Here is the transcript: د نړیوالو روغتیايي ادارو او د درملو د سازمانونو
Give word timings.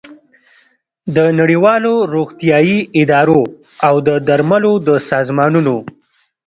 د 1.15 1.17
نړیوالو 1.39 1.93
روغتیايي 2.13 2.79
ادارو 3.01 3.41
او 3.87 3.95
د 4.07 4.09
درملو 4.27 4.73
د 4.87 4.89
سازمانونو 5.09 5.75